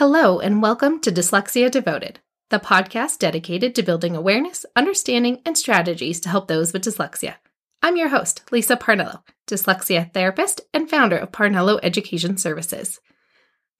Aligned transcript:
Hello, 0.00 0.40
and 0.40 0.62
welcome 0.62 0.98
to 1.00 1.12
Dyslexia 1.12 1.70
Devoted, 1.70 2.20
the 2.48 2.58
podcast 2.58 3.18
dedicated 3.18 3.74
to 3.74 3.82
building 3.82 4.16
awareness, 4.16 4.64
understanding, 4.74 5.42
and 5.44 5.58
strategies 5.58 6.20
to 6.20 6.30
help 6.30 6.48
those 6.48 6.72
with 6.72 6.84
dyslexia. 6.84 7.34
I'm 7.82 7.98
your 7.98 8.08
host, 8.08 8.50
Lisa 8.50 8.78
Parnello, 8.78 9.20
dyslexia 9.46 10.10
therapist 10.14 10.62
and 10.72 10.88
founder 10.88 11.18
of 11.18 11.32
Parnello 11.32 11.78
Education 11.82 12.38
Services. 12.38 12.98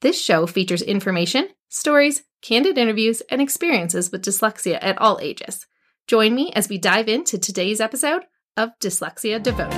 This 0.03 0.23
show 0.23 0.47
features 0.47 0.83
information, 0.83 1.49
stories, 1.71 2.25
candid 2.43 2.77
interviews, 2.77 3.23
and 3.31 3.41
experiences 3.41 4.13
with 4.13 4.23
dyslexia 4.23 4.79
at 4.83 5.01
all 5.01 5.19
ages. 5.23 5.67
Join 6.07 6.35
me 6.35 6.53
as 6.53 6.69
we 6.69 6.77
dive 6.77 7.09
into 7.09 7.39
today's 7.39 7.81
episode 7.81 8.25
of 8.59 8.79
Dyslexia 8.79 9.43
Devoted. 9.43 9.73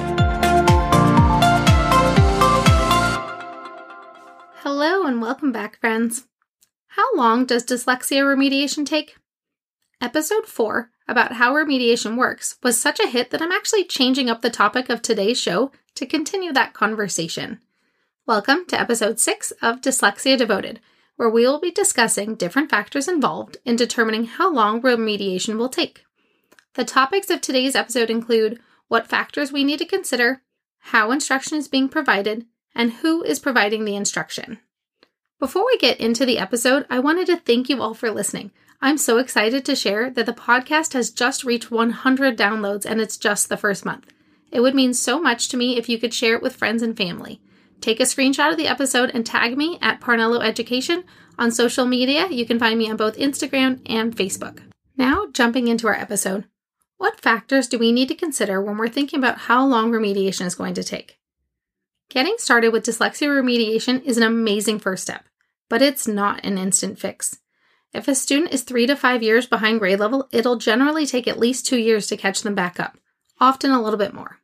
Hello, 4.57 5.07
and 5.07 5.23
welcome 5.23 5.53
back, 5.53 5.79
friends. 5.79 6.27
How 6.97 7.17
long 7.17 7.47
does 7.47 7.65
dyslexia 7.65 8.21
remediation 8.23 8.85
take? 8.85 9.17
Episode 10.03 10.45
4 10.45 10.91
about 11.09 11.33
how 11.33 11.55
remediation 11.55 12.19
works 12.19 12.59
was 12.63 12.79
such 12.79 13.01
a 13.01 13.09
hit 13.09 13.31
that 13.31 13.41
I'm 13.41 13.51
actually 13.51 13.85
changing 13.85 14.29
up 14.29 14.43
the 14.43 14.51
topic 14.51 14.91
of 14.91 15.01
today's 15.01 15.41
show 15.41 15.73
to 15.95 16.05
continue 16.05 16.53
that 16.53 16.75
conversation. 16.75 17.61
Welcome 18.27 18.67
to 18.67 18.79
episode 18.79 19.19
6 19.19 19.53
of 19.63 19.81
Dyslexia 19.81 20.37
Devoted, 20.37 20.81
where 21.17 21.31
we 21.31 21.47
will 21.47 21.59
be 21.59 21.71
discussing 21.71 22.35
different 22.35 22.69
factors 22.69 23.09
involved 23.09 23.57
in 23.65 23.75
determining 23.75 24.27
how 24.27 24.53
long 24.53 24.83
remediation 24.83 25.57
will 25.57 25.71
take. 25.71 26.05
The 26.75 26.85
topics 26.85 27.31
of 27.31 27.41
today's 27.41 27.75
episode 27.75 28.11
include 28.11 28.61
what 28.89 29.09
factors 29.09 29.51
we 29.51 29.65
need 29.65 29.79
to 29.79 29.87
consider, 29.87 30.43
how 30.79 31.11
instruction 31.11 31.57
is 31.57 31.69
being 31.69 31.89
provided, 31.89 32.45
and 32.75 32.93
who 32.93 33.23
is 33.23 33.41
providing 33.41 33.87
the 33.87 33.97
instruction. 33.97 34.59
Before 35.43 35.67
we 35.67 35.77
get 35.77 35.99
into 35.99 36.25
the 36.25 36.39
episode, 36.39 36.87
I 36.89 37.01
wanted 37.01 37.27
to 37.27 37.37
thank 37.37 37.69
you 37.69 37.83
all 37.83 37.95
for 37.95 38.13
listening. 38.13 38.53
I'm 38.81 38.97
so 38.97 39.19
excited 39.19 39.65
to 39.65 39.75
share 39.75 40.09
that 40.09 40.25
the 40.25 40.33
podcast 40.33 40.93
has 40.93 41.11
just 41.11 41.43
reached 41.43 41.69
100 41.69 42.39
downloads 42.39 42.87
and 42.87 43.01
it's 43.01 43.17
just 43.17 43.49
the 43.49 43.57
first 43.57 43.85
month. 43.85 44.07
It 44.53 44.61
would 44.61 44.77
mean 44.77 44.95
so 44.95 45.21
much 45.21 45.49
to 45.49 45.57
me 45.57 45.77
if 45.77 45.89
you 45.89 45.99
could 45.99 46.15
share 46.15 46.37
it 46.37 46.43
with 46.43 46.55
friends 46.55 46.81
and 46.81 46.97
family. 46.97 47.41
Take 47.81 47.99
a 47.99 48.05
screenshot 48.05 48.53
of 48.53 48.57
the 48.57 48.69
episode 48.69 49.11
and 49.13 49.27
tag 49.27 49.59
me 49.59 49.79
at 49.83 50.01
Parnello 50.01 50.41
Education. 50.45 51.03
On 51.41 51.51
social 51.51 51.87
media, 51.87 52.29
you 52.29 52.47
can 52.47 52.61
find 52.61 52.79
me 52.79 52.89
on 52.89 52.97
both 52.97 53.19
Instagram 53.19 53.81
and 53.85 54.17
Facebook. 54.17 54.61
Now, 54.97 55.27
jumping 55.33 55.67
into 55.67 55.89
our 55.89 55.97
episode. 55.97 56.45
What 56.99 57.21
factors 57.21 57.67
do 57.67 57.81
we 57.81 57.91
need 57.91 58.07
to 58.11 58.15
consider 58.15 58.63
when 58.63 58.77
we're 58.77 58.87
thinking 58.87 59.19
about 59.19 59.39
how 59.39 59.67
long 59.67 59.91
remediation 59.91 60.47
is 60.47 60.55
going 60.55 60.75
to 60.75 60.85
take? 60.85 61.19
Getting 62.11 62.37
started 62.39 62.69
with 62.69 62.85
dyslexia 62.85 63.27
remediation 63.27 64.05
is 64.05 64.17
an 64.17 64.23
amazing 64.23 64.79
first 64.79 65.03
step 65.03 65.25
but 65.73 65.81
it's 65.81 66.07
not 66.07 66.45
an 66.45 66.59
instant 66.59 66.99
fix. 66.99 67.39
If 67.95 68.07
a 68.07 68.15
student 68.15 68.53
is 68.53 68.61
three 68.61 68.87
to 68.87 68.95
five 68.95 69.23
years 69.23 69.47
behind 69.47 69.79
grade 69.79 70.01
level, 70.01 70.29
it'll 70.31 70.57
generally 70.57 71.07
take 71.07 71.27
at 71.27 71.39
least 71.39 71.65
two 71.65 71.79
years 71.79 72.07
to 72.09 72.17
catch 72.19 72.43
them 72.43 72.55
back 72.55 72.79
up, 72.79 72.99
often 73.41 73.71
a 73.71 73.81
little 73.81 73.97
bit 73.97 74.13
more. 74.13 74.37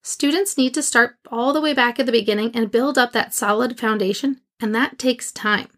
Students 0.00 0.56
need 0.56 0.72
to 0.72 0.82
start 0.82 1.16
all 1.30 1.52
the 1.52 1.60
way 1.60 1.74
back 1.74 2.00
at 2.00 2.06
the 2.06 2.10
beginning 2.10 2.52
and 2.54 2.70
build 2.70 2.96
up 2.96 3.12
that 3.12 3.34
solid 3.34 3.78
foundation, 3.78 4.40
and 4.58 4.74
that 4.74 4.98
takes 4.98 5.30
time. 5.30 5.68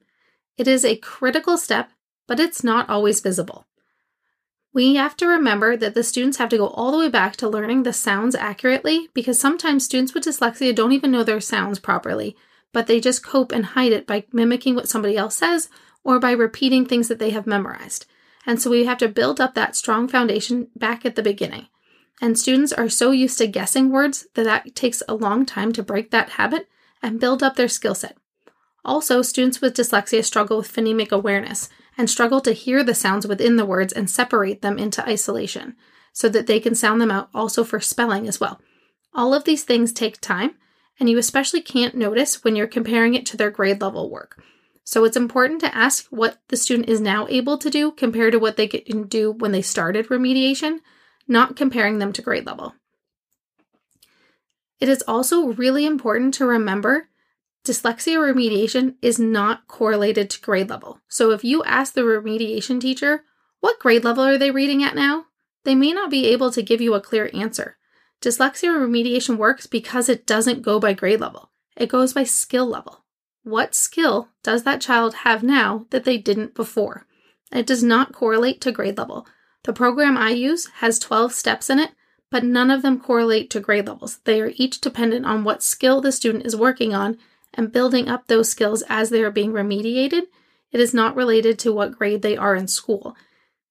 It 0.56 0.68
is 0.68 0.84
a 0.84 0.94
critical 0.94 1.58
step, 1.58 1.90
but 2.28 2.38
it's 2.38 2.62
not 2.62 2.88
always 2.88 3.20
visible. 3.20 3.66
We 4.72 4.94
have 4.94 5.16
to 5.16 5.26
remember 5.26 5.76
that 5.76 5.94
the 5.94 6.04
students 6.04 6.38
have 6.38 6.50
to 6.50 6.58
go 6.58 6.68
all 6.68 6.92
the 6.92 6.98
way 6.98 7.08
back 7.08 7.34
to 7.38 7.48
learning 7.48 7.82
the 7.82 7.92
sounds 7.92 8.36
accurately 8.36 9.08
because 9.12 9.40
sometimes 9.40 9.84
students 9.84 10.14
with 10.14 10.22
dyslexia 10.22 10.72
don't 10.72 10.92
even 10.92 11.10
know 11.10 11.24
their 11.24 11.40
sounds 11.40 11.80
properly, 11.80 12.36
but 12.76 12.88
they 12.88 13.00
just 13.00 13.24
cope 13.24 13.52
and 13.52 13.64
hide 13.64 13.90
it 13.90 14.06
by 14.06 14.22
mimicking 14.34 14.74
what 14.74 14.86
somebody 14.86 15.16
else 15.16 15.34
says 15.34 15.70
or 16.04 16.20
by 16.20 16.30
repeating 16.30 16.84
things 16.84 17.08
that 17.08 17.18
they 17.18 17.30
have 17.30 17.46
memorized. 17.46 18.04
And 18.44 18.60
so 18.60 18.68
we 18.68 18.84
have 18.84 18.98
to 18.98 19.08
build 19.08 19.40
up 19.40 19.54
that 19.54 19.74
strong 19.74 20.08
foundation 20.08 20.68
back 20.76 21.06
at 21.06 21.16
the 21.16 21.22
beginning. 21.22 21.68
And 22.20 22.38
students 22.38 22.74
are 22.74 22.90
so 22.90 23.12
used 23.12 23.38
to 23.38 23.46
guessing 23.46 23.90
words 23.90 24.26
that 24.34 24.44
that 24.44 24.74
takes 24.74 25.02
a 25.08 25.14
long 25.14 25.46
time 25.46 25.72
to 25.72 25.82
break 25.82 26.10
that 26.10 26.32
habit 26.32 26.68
and 27.02 27.18
build 27.18 27.42
up 27.42 27.56
their 27.56 27.66
skill 27.66 27.94
set. 27.94 28.18
Also, 28.84 29.22
students 29.22 29.62
with 29.62 29.74
dyslexia 29.74 30.22
struggle 30.22 30.58
with 30.58 30.70
phonemic 30.70 31.12
awareness 31.12 31.70
and 31.96 32.10
struggle 32.10 32.42
to 32.42 32.52
hear 32.52 32.84
the 32.84 32.94
sounds 32.94 33.26
within 33.26 33.56
the 33.56 33.64
words 33.64 33.94
and 33.94 34.10
separate 34.10 34.60
them 34.60 34.76
into 34.76 35.02
isolation 35.08 35.76
so 36.12 36.28
that 36.28 36.46
they 36.46 36.60
can 36.60 36.74
sound 36.74 37.00
them 37.00 37.10
out 37.10 37.30
also 37.32 37.64
for 37.64 37.80
spelling 37.80 38.28
as 38.28 38.38
well. 38.38 38.60
All 39.14 39.32
of 39.32 39.44
these 39.44 39.64
things 39.64 39.94
take 39.94 40.20
time, 40.20 40.56
and 40.98 41.08
you 41.08 41.18
especially 41.18 41.60
can't 41.60 41.94
notice 41.94 42.42
when 42.42 42.56
you're 42.56 42.66
comparing 42.66 43.14
it 43.14 43.26
to 43.26 43.36
their 43.36 43.50
grade 43.50 43.80
level 43.80 44.10
work. 44.10 44.42
So 44.84 45.04
it's 45.04 45.16
important 45.16 45.60
to 45.62 45.74
ask 45.74 46.06
what 46.10 46.38
the 46.48 46.56
student 46.56 46.88
is 46.88 47.00
now 47.00 47.26
able 47.28 47.58
to 47.58 47.70
do 47.70 47.90
compared 47.90 48.32
to 48.32 48.38
what 48.38 48.56
they 48.56 48.68
can 48.68 49.08
do 49.08 49.32
when 49.32 49.52
they 49.52 49.62
started 49.62 50.08
remediation, 50.08 50.78
not 51.26 51.56
comparing 51.56 51.98
them 51.98 52.12
to 52.12 52.22
grade 52.22 52.46
level. 52.46 52.74
It 54.78 54.88
is 54.88 55.02
also 55.08 55.52
really 55.54 55.86
important 55.86 56.34
to 56.34 56.46
remember 56.46 57.08
dyslexia 57.66 58.16
remediation 58.16 58.94
is 59.02 59.18
not 59.18 59.66
correlated 59.66 60.30
to 60.30 60.40
grade 60.40 60.70
level. 60.70 61.00
So 61.08 61.32
if 61.32 61.42
you 61.42 61.64
ask 61.64 61.94
the 61.94 62.02
remediation 62.02 62.80
teacher, 62.80 63.24
what 63.60 63.80
grade 63.80 64.04
level 64.04 64.22
are 64.22 64.38
they 64.38 64.52
reading 64.52 64.84
at 64.84 64.94
now? 64.94 65.24
They 65.64 65.74
may 65.74 65.92
not 65.92 66.10
be 66.10 66.26
able 66.28 66.52
to 66.52 66.62
give 66.62 66.80
you 66.80 66.94
a 66.94 67.00
clear 67.00 67.28
answer. 67.34 67.76
Dyslexia 68.26 68.70
remediation 68.70 69.36
works 69.36 69.68
because 69.68 70.08
it 70.08 70.26
doesn't 70.26 70.62
go 70.62 70.80
by 70.80 70.94
grade 70.94 71.20
level, 71.20 71.52
it 71.76 71.88
goes 71.88 72.12
by 72.12 72.24
skill 72.24 72.66
level. 72.66 73.04
What 73.44 73.72
skill 73.72 74.30
does 74.42 74.64
that 74.64 74.80
child 74.80 75.14
have 75.22 75.44
now 75.44 75.86
that 75.90 76.02
they 76.02 76.18
didn't 76.18 76.56
before? 76.56 77.06
It 77.52 77.68
does 77.68 77.84
not 77.84 78.12
correlate 78.12 78.60
to 78.62 78.72
grade 78.72 78.98
level. 78.98 79.28
The 79.62 79.72
program 79.72 80.16
I 80.16 80.30
use 80.30 80.66
has 80.80 80.98
12 80.98 81.34
steps 81.34 81.70
in 81.70 81.78
it, 81.78 81.92
but 82.28 82.42
none 82.42 82.68
of 82.68 82.82
them 82.82 82.98
correlate 82.98 83.48
to 83.50 83.60
grade 83.60 83.86
levels. 83.86 84.18
They 84.24 84.40
are 84.40 84.50
each 84.56 84.80
dependent 84.80 85.24
on 85.24 85.44
what 85.44 85.62
skill 85.62 86.00
the 86.00 86.10
student 86.10 86.46
is 86.46 86.56
working 86.56 86.92
on 86.92 87.18
and 87.54 87.70
building 87.70 88.08
up 88.08 88.26
those 88.26 88.48
skills 88.48 88.82
as 88.88 89.10
they 89.10 89.22
are 89.22 89.30
being 89.30 89.52
remediated. 89.52 90.22
It 90.72 90.80
is 90.80 90.92
not 90.92 91.14
related 91.14 91.60
to 91.60 91.72
what 91.72 91.96
grade 91.96 92.22
they 92.22 92.36
are 92.36 92.56
in 92.56 92.66
school. 92.66 93.16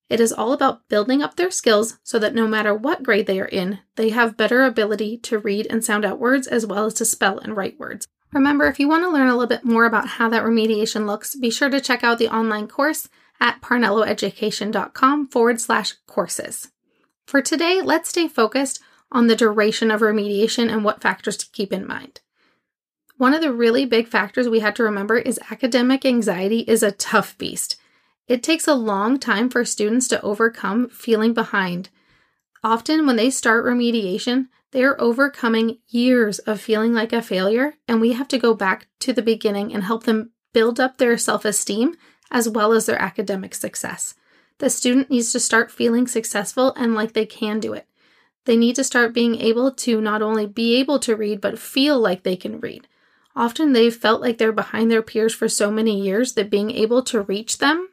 It 0.10 0.20
is 0.20 0.32
all 0.32 0.54
about 0.54 0.88
building 0.88 1.24
up 1.24 1.36
their 1.36 1.50
skills 1.50 1.98
so 2.04 2.20
that 2.20 2.36
no 2.36 2.48
matter 2.48 2.74
what 2.76 3.04
grade 3.04 3.26
they 3.26 3.40
are 3.40 3.46
in, 3.46 3.80
they 3.96 4.10
have 4.10 4.38
better 4.38 4.64
ability 4.64 5.18
to 5.20 5.40
read 5.40 5.68
and 5.70 5.84
sound 5.84 6.06
out 6.06 6.20
words 6.20 6.46
as 6.46 6.66
well 6.66 6.86
as 6.86 6.94
to 6.96 7.06
spell 7.06 7.40
and 7.40 7.58
write 7.58 7.80
words. 7.80 8.08
Remember, 8.32 8.66
if 8.68 8.80
you 8.80 8.88
want 8.88 9.04
to 9.04 9.10
learn 9.10 9.30
a 9.30 9.36
little 9.36 9.48
bit 9.48 9.64
more 9.64 9.86
about 9.86 10.08
how 10.08 10.30
that 10.30 10.44
remediation 10.44 11.06
looks, 11.06 11.36
be 11.36 11.50
sure 11.50 11.70
to 11.70 11.82
check 11.82 12.04
out 12.04 12.20
the 12.20 12.28
online 12.28 12.68
course 12.68 13.10
at 13.40 13.62
parnelloeducation.com 13.62 15.28
forward 15.28 15.60
slash 15.60 15.94
courses. 16.06 16.72
For 17.26 17.42
today, 17.42 17.82
let's 17.82 18.10
stay 18.10 18.28
focused 18.28 18.82
on 19.12 19.28
the 19.28 19.36
duration 19.36 19.90
of 19.90 20.02
remediation 20.02 20.72
and 20.72 20.84
what 20.84 21.02
factors 21.02 21.38
to 21.38 21.52
keep 21.52 21.74
in 21.74 21.88
mind. 21.88 22.22
One 23.18 23.34
of 23.34 23.42
the 23.42 23.54
really 23.54 23.86
big 23.86 24.08
factors 24.08 24.50
we 24.50 24.60
had 24.60 24.76
to 24.76 24.84
remember 24.84 25.18
is 25.18 25.40
academic 25.50 26.06
anxiety 26.06 26.60
is 26.60 26.84
a 26.84 26.92
tough 26.92 27.38
beast. 27.38 27.78
It 28.28 28.42
takes 28.42 28.68
a 28.68 28.74
long 28.74 29.20
time 29.20 29.50
for 29.50 29.64
students 29.66 30.08
to 30.08 30.22
overcome 30.22 30.90
feeling 30.90 31.34
behind. 31.34 31.90
Often, 32.64 33.06
when 33.06 33.18
they 33.18 33.30
start 33.30 33.66
remediation, 33.66 34.48
they 34.72 34.84
are 34.84 35.00
overcoming 35.00 35.78
years 35.88 36.40
of 36.40 36.60
feeling 36.60 36.94
like 36.94 37.14
a 37.14 37.22
failure, 37.22 37.76
and 37.88 38.02
we 38.02 38.14
have 38.14 38.28
to 38.30 38.40
go 38.40 38.54
back 38.54 38.88
to 39.02 39.14
the 39.14 39.22
beginning 39.22 39.74
and 39.74 39.84
help 39.84 40.04
them 40.04 40.32
build 40.54 40.80
up 40.80 40.98
their 40.98 41.18
self 41.18 41.46
esteem 41.46 41.96
as 42.32 42.50
well 42.50 42.74
as 42.74 42.88
their 42.88 43.00
academic 43.00 43.54
success. 43.54 44.16
The 44.58 44.70
student 44.70 45.10
needs 45.10 45.32
to 45.34 45.40
start 45.40 45.72
feeling 45.72 46.08
successful 46.08 46.74
and 46.76 46.96
like 46.96 47.14
they 47.14 47.26
can 47.26 47.60
do 47.60 47.74
it. 47.74 47.88
They 48.46 48.58
need 48.58 48.76
to 48.78 48.84
start 48.84 49.14
being 49.14 49.36
able 49.36 49.72
to 49.72 50.02
not 50.02 50.22
only 50.22 50.46
be 50.48 50.76
able 50.76 51.00
to 51.00 51.16
read, 51.16 51.42
but 51.42 51.60
feel 51.60 52.00
like 52.00 52.24
they 52.24 52.36
can 52.36 52.60
read. 52.60 52.88
Often 53.36 53.74
they've 53.74 53.96
felt 53.96 54.22
like 54.22 54.38
they're 54.38 54.52
behind 54.52 54.90
their 54.90 55.02
peers 55.02 55.34
for 55.34 55.50
so 55.50 55.70
many 55.70 56.00
years 56.00 56.34
that 56.34 56.50
being 56.50 56.72
able 56.72 57.04
to 57.04 57.22
reach 57.22 57.58
them 57.58 57.90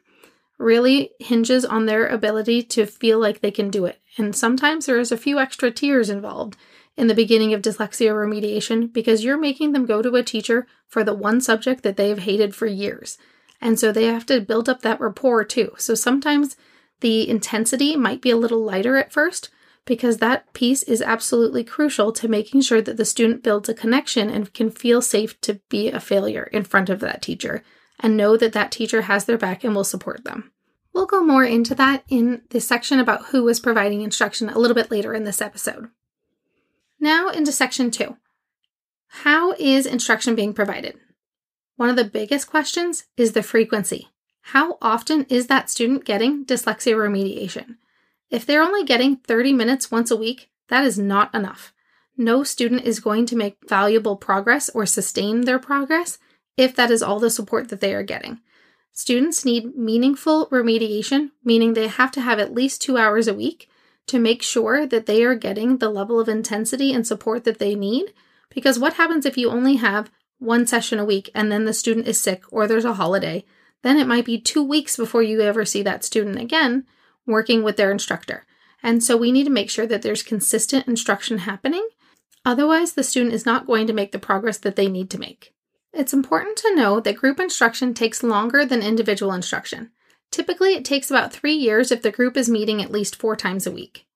really 0.57 1.11
hinges 1.19 1.65
on 1.65 1.85
their 1.85 2.07
ability 2.07 2.63
to 2.63 2.85
feel 2.85 3.19
like 3.19 3.41
they 3.41 3.51
can 3.51 3.69
do 3.69 3.85
it. 3.85 3.99
And 4.17 4.35
sometimes 4.35 4.85
there 4.85 4.99
is 4.99 5.11
a 5.11 5.17
few 5.17 5.39
extra 5.39 5.71
tears 5.71 6.09
involved 6.09 6.55
in 6.95 7.07
the 7.07 7.15
beginning 7.15 7.53
of 7.53 7.61
dyslexia 7.61 8.11
remediation 8.11 8.91
because 8.91 9.23
you're 9.23 9.37
making 9.37 9.71
them 9.71 9.85
go 9.85 10.01
to 10.01 10.15
a 10.15 10.23
teacher 10.23 10.67
for 10.87 11.03
the 11.03 11.13
one 11.13 11.41
subject 11.41 11.83
that 11.83 11.97
they 11.97 12.09
have 12.09 12.19
hated 12.19 12.53
for 12.53 12.67
years. 12.67 13.17
And 13.59 13.79
so 13.79 13.91
they 13.91 14.05
have 14.05 14.25
to 14.27 14.41
build 14.41 14.69
up 14.69 14.81
that 14.81 14.99
rapport 14.99 15.43
too. 15.43 15.71
So 15.77 15.95
sometimes 15.95 16.55
the 16.99 17.27
intensity 17.27 17.95
might 17.95 18.21
be 18.21 18.29
a 18.29 18.37
little 18.37 18.63
lighter 18.63 18.97
at 18.97 19.11
first 19.11 19.49
because 19.85 20.17
that 20.17 20.53
piece 20.53 20.83
is 20.83 21.01
absolutely 21.01 21.63
crucial 21.63 22.11
to 22.13 22.27
making 22.27 22.61
sure 22.61 22.81
that 22.81 22.97
the 22.97 23.05
student 23.05 23.43
builds 23.43 23.67
a 23.67 23.73
connection 23.73 24.29
and 24.29 24.53
can 24.53 24.69
feel 24.69 25.01
safe 25.01 25.39
to 25.41 25.59
be 25.69 25.89
a 25.89 25.99
failure 25.99 26.49
in 26.53 26.63
front 26.63 26.89
of 26.89 26.99
that 26.99 27.21
teacher 27.21 27.63
and 27.99 28.17
know 28.17 28.37
that 28.37 28.53
that 28.53 28.71
teacher 28.71 29.03
has 29.03 29.25
their 29.25 29.37
back 29.37 29.63
and 29.63 29.75
will 29.75 29.83
support 29.83 30.23
them. 30.23 30.51
We'll 30.93 31.05
go 31.05 31.23
more 31.23 31.43
into 31.43 31.73
that 31.75 32.03
in 32.07 32.43
the 32.49 32.61
section 32.61 32.99
about 32.99 33.27
who 33.27 33.47
is 33.47 33.59
providing 33.59 34.01
instruction 34.01 34.49
a 34.49 34.59
little 34.59 34.75
bit 34.75 34.91
later 34.91 35.13
in 35.13 35.23
this 35.23 35.41
episode. 35.41 35.89
Now 36.99 37.29
into 37.29 37.51
section 37.51 37.91
two. 37.91 38.17
How 39.07 39.53
is 39.53 39.85
instruction 39.85 40.35
being 40.35 40.53
provided? 40.53 40.97
One 41.75 41.89
of 41.89 41.95
the 41.95 42.03
biggest 42.03 42.49
questions 42.49 43.05
is 43.17 43.33
the 43.33 43.43
frequency. 43.43 44.09
How 44.47 44.77
often 44.81 45.25
is 45.29 45.47
that 45.47 45.69
student 45.69 46.05
getting 46.05 46.45
dyslexia 46.45 46.95
remediation? 46.95 47.77
If 48.29 48.45
they're 48.45 48.63
only 48.63 48.83
getting 48.83 49.17
30 49.17 49.53
minutes 49.53 49.91
once 49.91 50.11
a 50.11 50.15
week, 50.15 50.49
that 50.67 50.83
is 50.85 50.99
not 50.99 51.33
enough. 51.33 51.73
No 52.17 52.43
student 52.43 52.83
is 52.83 52.99
going 52.99 53.25
to 53.27 53.35
make 53.35 53.57
valuable 53.67 54.15
progress 54.15 54.69
or 54.69 54.85
sustain 54.85 55.41
their 55.41 55.59
progress 55.59 56.19
if 56.57 56.75
that 56.75 56.91
is 56.91 57.03
all 57.03 57.19
the 57.19 57.29
support 57.29 57.69
that 57.69 57.81
they 57.81 57.93
are 57.93 58.03
getting. 58.03 58.39
Students 58.91 59.43
need 59.43 59.75
meaningful 59.75 60.47
remediation, 60.47 61.31
meaning 61.43 61.73
they 61.73 61.87
have 61.87 62.11
to 62.11 62.21
have 62.21 62.39
at 62.39 62.53
least 62.53 62.81
two 62.81 62.97
hours 62.97 63.27
a 63.27 63.33
week 63.33 63.69
to 64.07 64.19
make 64.19 64.43
sure 64.43 64.85
that 64.85 65.05
they 65.05 65.23
are 65.23 65.35
getting 65.35 65.77
the 65.77 65.89
level 65.89 66.19
of 66.19 66.29
intensity 66.29 66.93
and 66.93 67.07
support 67.07 67.43
that 67.43 67.59
they 67.59 67.73
need. 67.73 68.13
Because 68.53 68.77
what 68.77 68.93
happens 68.93 69.25
if 69.25 69.37
you 69.37 69.49
only 69.49 69.77
have 69.77 70.11
one 70.37 70.67
session 70.67 70.99
a 70.99 71.05
week 71.05 71.31
and 71.33 71.51
then 71.51 71.65
the 71.65 71.73
student 71.73 72.07
is 72.07 72.21
sick 72.21 72.43
or 72.51 72.67
there's 72.67 72.85
a 72.85 72.93
holiday? 72.93 73.45
Then 73.81 73.97
it 73.97 74.07
might 74.07 74.25
be 74.25 74.39
two 74.39 74.63
weeks 74.63 74.95
before 74.95 75.23
you 75.23 75.41
ever 75.41 75.65
see 75.65 75.81
that 75.83 76.03
student 76.03 76.37
again 76.37 76.85
working 77.25 77.63
with 77.63 77.77
their 77.77 77.91
instructor. 77.91 78.45
And 78.83 79.03
so 79.03 79.15
we 79.17 79.31
need 79.31 79.45
to 79.45 79.49
make 79.49 79.69
sure 79.69 79.87
that 79.87 80.01
there's 80.01 80.21
consistent 80.21 80.87
instruction 80.87 81.39
happening. 81.39 81.87
Otherwise, 82.45 82.93
the 82.93 83.03
student 83.03 83.33
is 83.33 83.45
not 83.45 83.65
going 83.65 83.87
to 83.87 83.93
make 83.93 84.11
the 84.11 84.19
progress 84.19 84.57
that 84.59 84.75
they 84.75 84.89
need 84.89 85.09
to 85.11 85.19
make. 85.19 85.53
It's 85.93 86.13
important 86.13 86.57
to 86.57 86.75
know 86.75 86.99
that 86.99 87.17
group 87.17 87.39
instruction 87.39 87.93
takes 87.93 88.23
longer 88.23 88.65
than 88.65 88.81
individual 88.81 89.31
instruction. 89.31 89.91
Typically, 90.31 90.73
it 90.73 90.83
takes 90.83 91.11
about 91.11 91.31
three 91.31 91.53
years 91.53 91.91
if 91.91 92.01
the 92.01 92.11
group 92.11 92.35
is 92.35 92.49
meeting 92.49 92.81
at 92.81 92.91
least 92.91 93.15
four 93.15 93.35
times 93.35 93.67
a 93.67 93.71
week. 93.71 94.07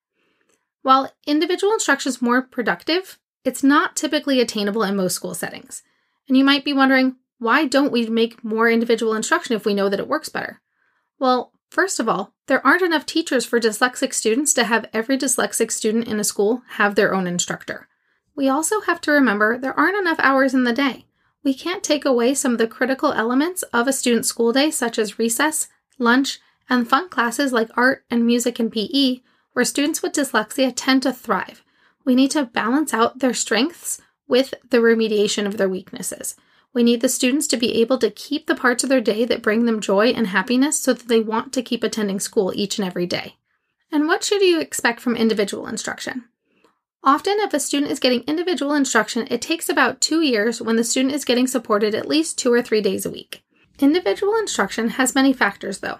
While 0.81 1.13
individual 1.27 1.73
instruction 1.73 2.09
is 2.09 2.21
more 2.21 2.41
productive, 2.41 3.19
it's 3.43 3.61
not 3.61 3.95
typically 3.95 4.41
attainable 4.41 4.81
in 4.81 4.95
most 4.95 5.13
school 5.13 5.35
settings. 5.35 5.83
And 6.27 6.35
you 6.35 6.43
might 6.43 6.65
be 6.65 6.73
wondering, 6.73 7.17
why 7.37 7.67
don't 7.67 7.91
we 7.91 8.07
make 8.07 8.43
more 8.43 8.67
individual 8.67 9.13
instruction 9.13 9.55
if 9.55 9.63
we 9.63 9.75
know 9.75 9.87
that 9.87 9.99
it 9.99 10.07
works 10.07 10.29
better? 10.29 10.61
Well, 11.19 11.51
first 11.69 11.99
of 11.99 12.09
all, 12.09 12.33
there 12.47 12.65
aren't 12.65 12.81
enough 12.81 13.05
teachers 13.05 13.45
for 13.45 13.59
dyslexic 13.59 14.15
students 14.15 14.53
to 14.55 14.63
have 14.63 14.89
every 14.93 15.17
dyslexic 15.17 15.71
student 15.71 16.07
in 16.07 16.19
a 16.19 16.23
school 16.23 16.63
have 16.69 16.95
their 16.95 17.13
own 17.13 17.27
instructor. 17.27 17.87
We 18.35 18.49
also 18.49 18.81
have 18.81 18.99
to 19.01 19.11
remember 19.11 19.59
there 19.59 19.79
aren't 19.79 19.97
enough 19.97 20.19
hours 20.19 20.55
in 20.55 20.63
the 20.63 20.73
day 20.73 21.06
we 21.47 21.53
can't 21.53 21.81
take 21.81 22.03
away 22.03 22.33
some 22.33 22.51
of 22.51 22.57
the 22.57 22.67
critical 22.67 23.13
elements 23.13 23.63
of 23.71 23.87
a 23.87 23.93
student's 23.93 24.27
school 24.27 24.51
day, 24.51 24.69
such 24.69 24.99
as 24.99 25.17
recess, 25.17 25.69
lunch, 25.97 26.39
and 26.69 26.89
fun 26.89 27.07
classes 27.07 27.53
like 27.53 27.69
art 27.77 28.03
and 28.11 28.25
music 28.25 28.59
and 28.59 28.69
PE, 28.69 29.21
where 29.53 29.63
students 29.63 30.01
with 30.01 30.11
dyslexia 30.11 30.73
tend 30.75 31.03
to 31.03 31.13
thrive. 31.13 31.63
We 32.03 32.15
need 32.15 32.31
to 32.31 32.43
balance 32.43 32.93
out 32.93 33.19
their 33.19 33.33
strengths 33.33 34.01
with 34.27 34.55
the 34.71 34.79
remediation 34.79 35.47
of 35.47 35.55
their 35.55 35.69
weaknesses. 35.69 36.35
We 36.73 36.83
need 36.83 36.99
the 36.99 37.07
students 37.07 37.47
to 37.47 37.55
be 37.55 37.79
able 37.79 37.99
to 37.99 38.11
keep 38.11 38.47
the 38.47 38.53
parts 38.53 38.83
of 38.83 38.89
their 38.89 38.99
day 38.99 39.23
that 39.23 39.41
bring 39.41 39.63
them 39.63 39.79
joy 39.79 40.07
and 40.07 40.27
happiness 40.27 40.77
so 40.77 40.91
that 40.91 41.07
they 41.07 41.21
want 41.21 41.53
to 41.53 41.61
keep 41.61 41.81
attending 41.81 42.19
school 42.19 42.51
each 42.57 42.77
and 42.77 42.85
every 42.85 43.05
day. 43.05 43.37
And 43.89 44.05
what 44.05 44.21
should 44.21 44.41
you 44.41 44.59
expect 44.59 44.99
from 44.99 45.15
individual 45.15 45.65
instruction? 45.65 46.25
Often, 47.07 47.37
if 47.39 47.53
a 47.53 47.59
student 47.61 47.89
is 47.89 48.01
getting 48.01 48.23
individual 48.23 48.73
instruction, 48.73 49.29
it 49.31 49.41
takes 49.41 49.69
about 49.69 50.01
two 50.01 50.21
years 50.21 50.61
when 50.61 50.75
the 50.75 50.83
student 50.83 51.15
is 51.15 51.23
getting 51.23 51.47
supported 51.47 51.95
at 51.95 52.05
least 52.05 52.37
two 52.37 52.51
or 52.51 52.61
three 52.61 52.81
days 52.81 53.05
a 53.05 53.09
week. 53.09 53.45
Individual 53.79 54.35
instruction 54.35 54.89
has 54.89 55.15
many 55.15 55.31
factors, 55.31 55.79
though. 55.79 55.99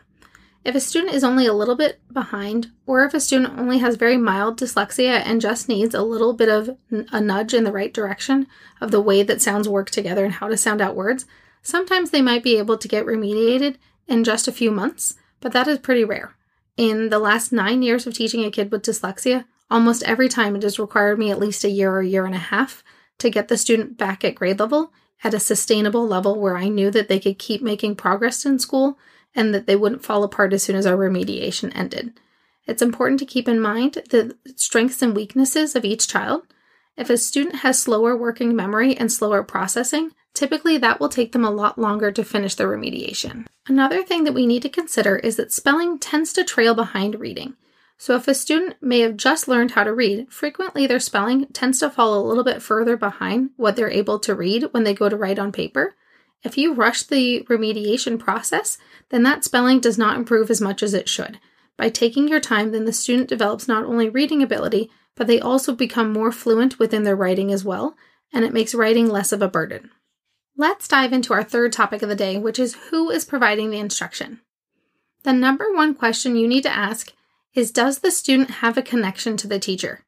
If 0.66 0.76
a 0.76 0.82
student 0.82 1.14
is 1.14 1.24
only 1.24 1.46
a 1.46 1.54
little 1.54 1.78
bit 1.78 2.02
behind, 2.12 2.72
or 2.86 3.06
if 3.06 3.14
a 3.14 3.22
student 3.22 3.58
only 3.58 3.78
has 3.78 3.96
very 3.96 4.18
mild 4.18 4.60
dyslexia 4.60 5.22
and 5.26 5.40
just 5.40 5.70
needs 5.70 5.96
a 5.96 6.02
little 6.02 6.34
bit 6.34 6.50
of 6.50 6.78
a 6.92 7.22
nudge 7.22 7.54
in 7.54 7.64
the 7.64 7.72
right 7.72 7.94
direction 7.94 8.46
of 8.82 8.92
the 8.92 9.00
way 9.00 9.24
that 9.24 9.42
sounds 9.42 9.70
work 9.70 9.90
together 9.90 10.26
and 10.26 10.34
how 10.34 10.50
to 10.50 10.58
sound 10.58 10.82
out 10.82 10.98
words, 10.98 11.26
sometimes 11.62 12.10
they 12.10 12.22
might 12.22 12.44
be 12.44 12.58
able 12.58 12.78
to 12.78 12.88
get 12.90 13.06
remediated 13.06 13.78
in 14.10 14.26
just 14.26 14.46
a 14.46 14.52
few 14.52 14.72
months, 14.72 15.16
but 15.40 15.54
that 15.54 15.70
is 15.70 15.80
pretty 15.80 16.04
rare. 16.04 16.36
In 16.76 17.08
the 17.08 17.20
last 17.20 17.54
nine 17.54 17.82
years 17.82 18.06
of 18.06 18.14
teaching 18.14 18.44
a 18.44 18.52
kid 18.52 18.74
with 18.74 18.84
dyslexia, 18.84 19.46
Almost 19.70 20.04
every 20.04 20.30
time 20.30 20.56
it 20.56 20.64
has 20.64 20.80
required 20.80 21.20
me 21.20 21.32
at 21.32 21.40
least 21.40 21.64
a 21.64 21.70
year 21.70 21.92
or 21.92 22.00
a 22.00 22.08
year 22.08 22.26
and 22.26 22.36
a 22.36 22.40
half 22.40 22.84
to 23.20 23.30
get 23.30 23.48
the 23.48 23.58
student 23.58 23.98
back 23.98 24.24
at 24.24 24.36
grade 24.36 24.60
level 24.60 24.94
at 25.24 25.34
a 25.34 25.40
sustainable 25.40 26.08
level 26.08 26.40
where 26.40 26.58
I 26.58 26.70
knew 26.70 26.92
that 26.92 27.08
they 27.08 27.20
could 27.20 27.40
keep 27.40 27.62
making 27.62 27.96
progress 27.96 28.46
in 28.46 28.60
school 28.60 28.98
and 29.36 29.54
that 29.54 29.68
they 29.68 29.76
wouldn't 29.76 30.06
fall 30.06 30.24
apart 30.24 30.54
as 30.54 30.64
soon 30.64 30.76
as 30.76 30.86
our 30.86 30.96
remediation 30.96 31.72
ended. 31.76 32.20
It's 32.66 32.82
important 32.82 33.20
to 33.20 33.26
keep 33.26 33.48
in 33.48 33.60
mind 33.60 34.04
the 34.10 34.38
strengths 34.56 35.02
and 35.02 35.16
weaknesses 35.16 35.76
of 35.76 35.86
each 35.86 36.08
child. 36.08 36.44
If 36.96 37.10
a 37.10 37.18
student 37.18 37.58
has 37.58 37.82
slower 37.82 38.16
working 38.16 38.56
memory 38.56 38.96
and 38.96 39.12
slower 39.12 39.44
processing, 39.44 40.12
typically 40.34 40.78
that 40.78 41.00
will 41.00 41.10
take 41.10 41.32
them 41.32 41.46
a 41.46 41.52
lot 41.52 41.78
longer 41.78 42.12
to 42.12 42.24
finish 42.24 42.56
their 42.56 42.68
remediation. 42.68 43.46
Another 43.68 44.04
thing 44.04 44.24
that 44.24 44.34
we 44.34 44.46
need 44.46 44.62
to 44.64 44.70
consider 44.70 45.18
is 45.18 45.36
that 45.38 45.52
spelling 45.52 46.00
tends 46.00 46.34
to 46.34 46.44
trail 46.44 46.74
behind 46.74 47.20
reading. 47.20 47.56
So, 48.00 48.16
if 48.16 48.28
a 48.28 48.36
student 48.36 48.76
may 48.80 49.00
have 49.00 49.18
just 49.18 49.48
learned 49.48 49.72
how 49.72 49.84
to 49.84 49.94
read, 49.94 50.32
frequently 50.32 50.86
their 50.86 51.00
spelling 51.00 51.48
tends 51.48 51.80
to 51.80 51.90
fall 51.90 52.14
a 52.14 52.28
little 52.28 52.44
bit 52.44 52.62
further 52.62 52.96
behind 52.96 53.50
what 53.58 53.76
they're 53.76 53.90
able 53.90 54.20
to 54.20 54.36
read 54.36 54.66
when 54.72 54.84
they 54.84 54.94
go 54.94 55.10
to 55.10 55.18
write 55.18 55.40
on 55.40 55.52
paper. 55.52 55.96
If 56.44 56.58
you 56.58 56.74
rush 56.74 57.04
the 57.04 57.44
remediation 57.50 58.20
process, 58.20 58.78
then 59.10 59.24
that 59.24 59.44
spelling 59.44 59.80
does 59.80 59.98
not 59.98 60.16
improve 60.16 60.52
as 60.52 60.62
much 60.62 60.84
as 60.84 60.94
it 60.94 61.10
should. 61.10 61.40
By 61.76 61.90
taking 61.90 62.28
your 62.28 62.40
time, 62.40 62.72
then 62.72 62.86
the 62.86 62.94
student 62.94 63.30
develops 63.30 63.68
not 63.68 63.86
only 63.86 64.10
reading 64.10 64.44
ability, 64.44 64.92
but 65.16 65.26
they 65.26 65.40
also 65.40 65.74
become 65.74 66.14
more 66.14 66.32
fluent 66.32 66.78
within 66.78 67.04
their 67.04 67.16
writing 67.16 67.52
as 67.52 67.66
well, 67.66 67.96
and 68.32 68.46
it 68.46 68.54
makes 68.54 68.76
writing 68.76 69.10
less 69.10 69.32
of 69.32 69.42
a 69.42 69.48
burden. 69.48 69.90
Let's 70.56 70.88
dive 70.88 71.14
into 71.14 71.34
our 71.34 71.44
third 71.44 71.74
topic 71.74 72.02
of 72.04 72.10
the 72.10 72.16
day, 72.16 72.38
which 72.38 72.60
is 72.60 72.76
who 72.90 73.10
is 73.10 73.26
providing 73.26 73.72
the 73.72 73.80
instruction. 73.80 74.42
The 75.24 75.34
number 75.34 75.74
one 75.74 75.96
question 75.96 76.36
you 76.36 76.48
need 76.48 76.64
to 76.64 76.70
ask 76.70 77.12
is 77.58 77.72
Does 77.72 78.00
the 78.00 78.12
student 78.12 78.52
have 78.52 78.78
a 78.78 78.84
connection 78.84 79.36
to 79.38 79.48
the 79.48 79.58
teacher? 79.58 80.06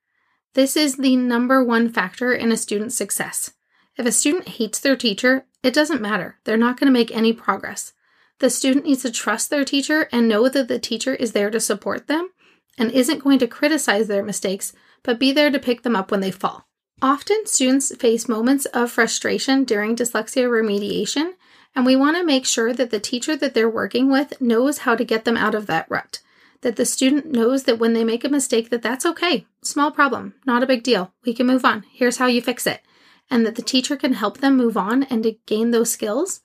This 0.53 0.77
is 0.77 0.97
the 0.97 1.15
number 1.15 1.63
one 1.63 1.89
factor 1.89 2.31
in 2.31 2.51
a 2.51 2.57
student's 2.57 2.95
success. 2.95 3.53
If 3.97 4.05
a 4.05 4.11
student 4.11 4.47
hates 4.47 4.79
their 4.79 4.95
teacher, 4.95 5.45
it 5.63 5.73
doesn't 5.73 5.99
matter. 5.99 6.37
They're 6.43 6.57
not 6.57 6.79
going 6.79 6.85
to 6.85 6.97
make 6.97 7.09
any 7.09 7.33
progress. 7.33 7.93
The 8.37 8.51
student 8.51 8.85
needs 8.85 9.01
to 9.01 9.11
trust 9.11 9.49
their 9.49 9.65
teacher 9.65 10.07
and 10.11 10.27
know 10.27 10.47
that 10.47 10.67
the 10.67 10.77
teacher 10.77 11.15
is 11.15 11.31
there 11.31 11.49
to 11.49 11.59
support 11.59 12.05
them 12.05 12.29
and 12.77 12.91
isn't 12.91 13.23
going 13.23 13.39
to 13.39 13.47
criticize 13.47 14.07
their 14.07 14.23
mistakes, 14.23 14.71
but 15.01 15.19
be 15.19 15.31
there 15.31 15.49
to 15.49 15.57
pick 15.57 15.81
them 15.81 15.95
up 15.95 16.11
when 16.11 16.19
they 16.19 16.31
fall. 16.31 16.67
Often, 17.01 17.47
students 17.47 17.95
face 17.95 18.29
moments 18.29 18.65
of 18.67 18.91
frustration 18.91 19.63
during 19.63 19.95
dyslexia 19.95 20.47
remediation, 20.47 21.33
and 21.75 21.83
we 21.83 21.95
want 21.95 22.15
to 22.15 22.23
make 22.23 22.45
sure 22.45 22.73
that 22.73 22.91
the 22.91 22.99
teacher 22.99 23.35
that 23.35 23.55
they're 23.55 23.67
working 23.67 24.11
with 24.11 24.39
knows 24.39 24.79
how 24.79 24.95
to 24.95 25.03
get 25.03 25.25
them 25.25 25.35
out 25.35 25.55
of 25.55 25.65
that 25.65 25.87
rut 25.89 26.19
that 26.61 26.75
the 26.75 26.85
student 26.85 27.25
knows 27.31 27.63
that 27.63 27.79
when 27.79 27.93
they 27.93 28.03
make 28.03 28.23
a 28.23 28.29
mistake 28.29 28.69
that 28.69 28.81
that's 28.81 29.05
okay. 29.05 29.45
Small 29.61 29.91
problem. 29.91 30.35
Not 30.45 30.63
a 30.63 30.67
big 30.67 30.83
deal. 30.83 31.13
We 31.25 31.33
can 31.33 31.47
move 31.47 31.63
on. 31.65 31.85
Here's 31.91 32.17
how 32.17 32.27
you 32.27 32.41
fix 32.41 32.67
it. 32.67 32.81
And 33.29 33.45
that 33.45 33.55
the 33.55 33.61
teacher 33.61 33.95
can 33.95 34.13
help 34.13 34.39
them 34.39 34.57
move 34.57 34.75
on 34.75 35.03
and 35.03 35.23
to 35.23 35.37
gain 35.45 35.71
those 35.71 35.91
skills. 35.91 36.41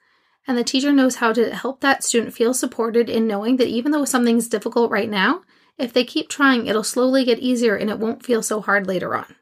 And 0.47 0.59
the 0.59 0.65
teacher 0.65 0.93
knows 0.93 1.17
how 1.17 1.33
to 1.33 1.55
help 1.55 1.81
that 1.81 2.05
student 2.05 2.35
feel 2.35 2.55
supported 2.55 3.09
in 3.09 3.27
knowing 3.27 3.57
that 3.57 3.69
even 3.69 3.93
though 3.93 4.05
something's 4.05 4.49
difficult 4.49 4.91
right 4.91 5.09
now 5.09 5.43
if 5.79 5.93
they 5.93 6.05
keep 6.05 6.29
trying 6.29 6.67
it'll 6.67 6.85
slowly 6.85 7.25
get 7.25 7.39
easier 7.39 7.77
and 7.77 7.91
it 7.91 7.99
won't 7.99 8.25
feel 8.25 8.43
so 8.43 8.61
hard 8.61 8.87
later 8.87 9.15
on. 9.15 9.35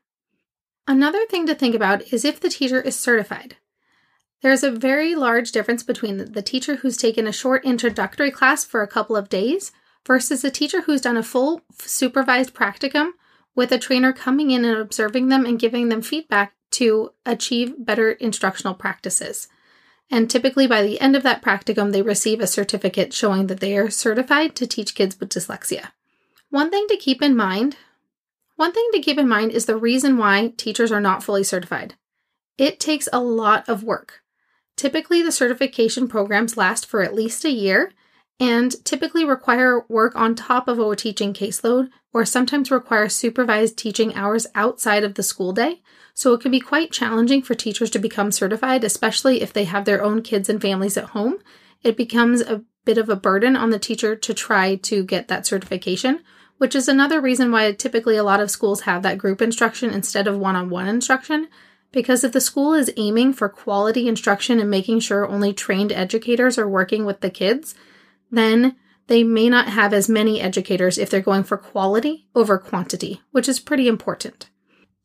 Another 0.86 1.26
thing 1.26 1.46
to 1.46 1.54
think 1.54 1.74
about 1.74 2.12
is 2.12 2.24
if 2.24 2.40
the 2.40 2.48
teacher 2.48 2.80
is 2.80 2.98
certified. 2.98 3.56
There's 4.42 4.64
a 4.64 4.72
very 4.72 5.14
large 5.14 5.52
difference 5.52 5.84
between 5.84 6.32
the 6.32 6.42
teacher 6.42 6.76
who's 6.76 6.96
taken 6.96 7.26
a 7.26 7.32
short 7.32 7.64
introductory 7.64 8.32
class 8.32 8.64
for 8.64 8.82
a 8.82 8.88
couple 8.88 9.14
of 9.14 9.28
days 9.28 9.70
versus 10.06 10.44
a 10.44 10.50
teacher 10.50 10.82
who's 10.82 11.00
done 11.00 11.16
a 11.16 11.22
full 11.22 11.62
supervised 11.78 12.54
practicum 12.54 13.10
with 13.54 13.72
a 13.72 13.78
trainer 13.78 14.12
coming 14.12 14.50
in 14.50 14.64
and 14.64 14.78
observing 14.78 15.28
them 15.28 15.44
and 15.44 15.58
giving 15.58 15.88
them 15.88 16.02
feedback 16.02 16.54
to 16.70 17.12
achieve 17.26 17.74
better 17.78 18.12
instructional 18.12 18.74
practices. 18.74 19.48
And 20.10 20.30
typically 20.30 20.66
by 20.66 20.82
the 20.82 21.00
end 21.00 21.16
of 21.16 21.22
that 21.22 21.42
practicum, 21.42 21.92
they 21.92 22.02
receive 22.02 22.40
a 22.40 22.46
certificate 22.46 23.12
showing 23.12 23.46
that 23.46 23.60
they 23.60 23.76
are 23.76 23.90
certified 23.90 24.54
to 24.56 24.66
teach 24.66 24.94
kids 24.94 25.18
with 25.18 25.30
dyslexia. 25.30 25.88
One 26.50 26.70
thing 26.70 26.86
to 26.88 26.96
keep 26.96 27.22
in 27.22 27.36
mind 27.36 27.76
one 28.62 28.72
thing 28.72 28.90
to 28.92 29.00
keep 29.00 29.18
in 29.18 29.28
mind 29.28 29.50
is 29.50 29.66
the 29.66 29.76
reason 29.76 30.18
why 30.18 30.52
teachers 30.56 30.92
are 30.92 31.00
not 31.00 31.24
fully 31.24 31.42
certified. 31.42 31.94
It 32.58 32.78
takes 32.78 33.08
a 33.12 33.18
lot 33.18 33.68
of 33.68 33.82
work. 33.82 34.20
Typically, 34.76 35.20
the 35.20 35.32
certification 35.32 36.06
programs 36.06 36.56
last 36.56 36.86
for 36.86 37.02
at 37.02 37.14
least 37.14 37.44
a 37.44 37.50
year 37.50 37.92
and 38.40 38.84
typically 38.84 39.24
require 39.24 39.84
work 39.88 40.16
on 40.16 40.34
top 40.34 40.68
of 40.68 40.78
a 40.78 40.96
teaching 40.96 41.32
caseload 41.32 41.88
or 42.12 42.24
sometimes 42.24 42.70
require 42.70 43.08
supervised 43.08 43.78
teaching 43.78 44.14
hours 44.14 44.46
outside 44.54 45.04
of 45.04 45.14
the 45.14 45.22
school 45.22 45.52
day. 45.52 45.80
So 46.14 46.34
it 46.34 46.40
can 46.40 46.50
be 46.50 46.60
quite 46.60 46.92
challenging 46.92 47.42
for 47.42 47.54
teachers 47.54 47.90
to 47.90 47.98
become 47.98 48.30
certified, 48.30 48.84
especially 48.84 49.40
if 49.40 49.52
they 49.52 49.64
have 49.64 49.84
their 49.84 50.02
own 50.02 50.22
kids 50.22 50.48
and 50.48 50.60
families 50.60 50.96
at 50.96 51.10
home. 51.10 51.38
It 51.82 51.96
becomes 51.96 52.40
a 52.40 52.64
bit 52.84 52.98
of 52.98 53.08
a 53.08 53.16
burden 53.16 53.56
on 53.56 53.70
the 53.70 53.78
teacher 53.78 54.14
to 54.16 54.34
try 54.34 54.76
to 54.76 55.04
get 55.04 55.28
that 55.28 55.46
certification, 55.46 56.20
which 56.58 56.74
is 56.74 56.88
another 56.88 57.20
reason 57.20 57.50
why 57.50 57.72
typically 57.72 58.16
a 58.16 58.24
lot 58.24 58.40
of 58.40 58.50
schools 58.50 58.82
have 58.82 59.02
that 59.02 59.18
group 59.18 59.40
instruction 59.40 59.90
instead 59.90 60.26
of 60.26 60.38
one 60.38 60.56
on 60.56 60.68
one 60.68 60.88
instruction. 60.88 61.48
Because 61.92 62.24
if 62.24 62.32
the 62.32 62.40
school 62.40 62.74
is 62.74 62.92
aiming 62.96 63.34
for 63.34 63.48
quality 63.48 64.08
instruction 64.08 64.58
and 64.58 64.70
making 64.70 65.00
sure 65.00 65.28
only 65.28 65.52
trained 65.52 65.92
educators 65.92 66.58
are 66.58 66.68
working 66.68 67.04
with 67.04 67.20
the 67.20 67.30
kids, 67.30 67.74
then 68.32 68.74
they 69.06 69.22
may 69.22 69.48
not 69.48 69.68
have 69.68 69.92
as 69.92 70.08
many 70.08 70.40
educators 70.40 70.98
if 70.98 71.10
they're 71.10 71.20
going 71.20 71.44
for 71.44 71.58
quality 71.58 72.26
over 72.34 72.58
quantity, 72.58 73.20
which 73.30 73.48
is 73.48 73.60
pretty 73.60 73.86
important. 73.86 74.48